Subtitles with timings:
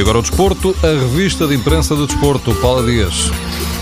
[0.00, 3.30] E agora o desporto, a revista de imprensa do desporto, Paula Dias.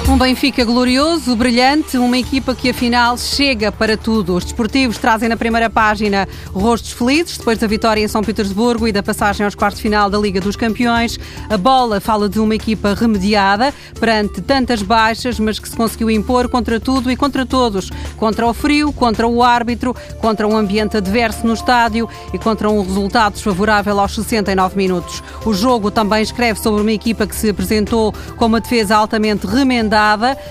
[0.08, 4.34] Um Benfica glorioso, brilhante, uma equipa que afinal chega para tudo.
[4.34, 8.93] Os desportivos trazem na primeira página rostos felizes depois da vitória em São Petersburgo e
[8.93, 11.18] da passagem aos quartos de final da Liga dos Campeões.
[11.50, 16.48] A bola fala de uma equipa remediada perante tantas baixas, mas que se conseguiu impor
[16.48, 17.90] contra tudo e contra todos.
[18.16, 22.82] Contra o frio, contra o árbitro, contra um ambiente adverso no estádio e contra um
[22.82, 25.23] resultado desfavorável aos 69 minutos.
[25.45, 29.98] O jogo também escreve sobre uma equipa que se apresentou com uma defesa altamente remendada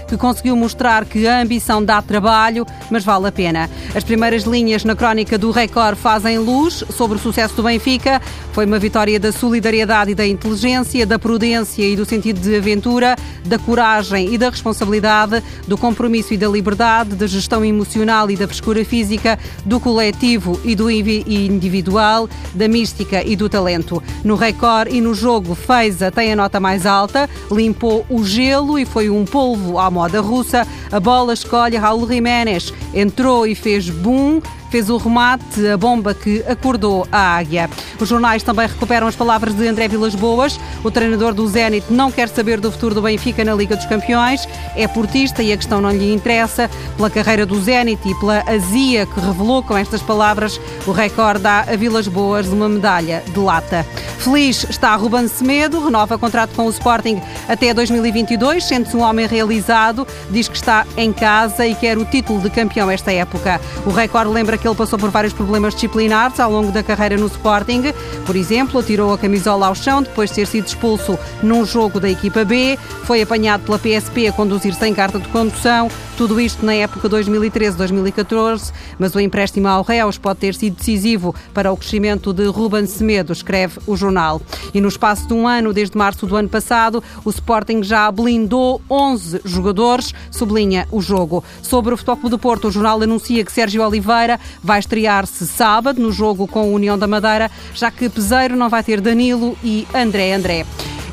[0.07, 3.69] que conseguiu mostrar que a ambição dá trabalho, mas vale a pena.
[3.95, 8.21] As primeiras linhas na crónica do Record fazem luz sobre o sucesso do Benfica.
[8.51, 13.15] Foi uma vitória da solidariedade e da inteligência, da prudência e do sentido de aventura,
[13.45, 18.47] da coragem e da responsabilidade, do compromisso e da liberdade, da gestão emocional e da
[18.47, 24.01] frescura física, do coletivo e do individual, da mística e do talento.
[24.23, 28.85] No Record e no jogo, Feiza tem a nota mais alta, limpou o gelo e
[28.85, 30.65] foi um polvo à moda russa.
[30.91, 32.73] A bola escolhe Raul Jiménez.
[32.91, 37.69] Entrou e fez boom fez o remate, a bomba que acordou a águia.
[37.99, 40.59] Os jornais também recuperam as palavras de André Vilas Boas.
[40.83, 44.47] O treinador do Zenit não quer saber do futuro do Benfica na Liga dos Campeões.
[44.75, 46.69] É portista e a questão não lhe interessa.
[46.95, 51.61] Pela carreira do Zenit e pela azia que revelou com estas palavras, o recorde dá
[51.61, 53.85] a Vilas Boas uma medalha de lata.
[54.17, 60.07] Feliz está Ruben Semedo, renova contrato com o Sporting até 2022, sente-se um homem realizado,
[60.29, 63.61] diz que está em casa e quer o título de campeão esta época.
[63.85, 67.27] O recorde lembra que ele passou por vários problemas disciplinares ao longo da carreira no
[67.27, 67.83] Sporting.
[68.25, 72.09] Por exemplo, atirou a camisola ao chão depois de ter sido expulso num jogo da
[72.09, 76.73] equipa B, foi apanhado pela PSP a conduzir sem carta de condução, tudo isto na
[76.73, 82.47] época 2013-2014, mas o empréstimo ao Reus pode ter sido decisivo para o crescimento de
[82.47, 84.41] Ruben Semedo, escreve o jornal.
[84.73, 88.81] E no espaço de um ano, desde março do ano passado, o Sporting já blindou
[88.89, 91.43] 11 jogadores, sublinha o jogo.
[91.61, 96.11] Sobre o Futebol do Porto, o jornal anuncia que Sérgio Oliveira vai estrear-se sábado no
[96.11, 100.33] jogo com a União da Madeira, já que Peseiro não vai ter Danilo e André
[100.33, 100.65] André.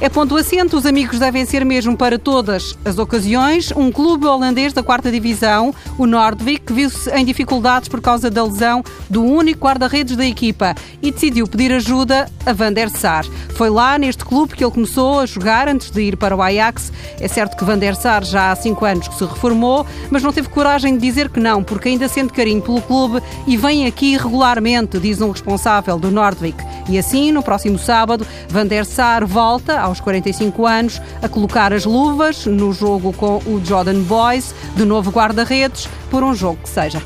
[0.04, 3.72] É ponto assente, os amigos devem ser mesmo para todas as ocasiões.
[3.74, 8.84] Um clube holandês da quarta divisão, o Nordvik, viu-se em dificuldades por causa da lesão
[9.08, 13.24] do único guarda-redes da equipa e decidiu pedir ajuda a Van der Sar.
[13.54, 16.92] Foi lá, neste clube, que ele começou a jogar antes de ir para o Ajax.
[17.18, 20.34] É certo que Van der Sar já há cinco anos que se reformou, mas não
[20.34, 24.18] teve coragem de dizer que não, porque ainda sente carinho pelo clube e vem aqui
[24.18, 26.62] regularmente, diz um responsável do Nordvik.
[26.88, 31.84] E assim, no próximo sábado, Van der Sar volta aos 45 anos, a colocar as
[31.84, 37.02] luvas no jogo com o Jordan Boys, de novo guarda-redes, por um jogo que seja.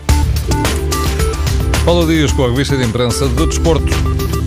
[1.85, 4.38] Paulo Dias com a revista de imprensa do Desporto.